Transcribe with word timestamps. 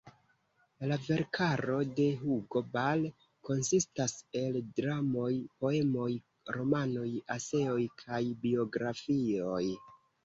La 0.91 0.95
verkaro 1.07 1.75
de 1.99 2.07
Hugo 2.21 2.63
Ball 2.71 3.05
konsistas 3.49 4.15
el 4.41 4.57
dramoj, 4.81 5.29
poemoj, 5.61 6.09
romanoj, 6.57 7.07
eseoj 7.39 7.81
kaj 8.05 8.23
biografioj. 8.49 9.65